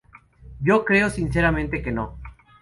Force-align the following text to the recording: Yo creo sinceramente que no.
Yo 0.61 0.83
creo 0.83 1.11
sinceramente 1.11 1.83
que 1.83 1.91
no. 1.91 2.17